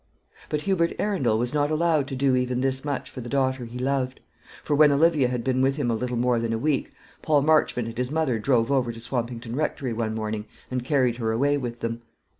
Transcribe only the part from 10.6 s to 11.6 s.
and carried her away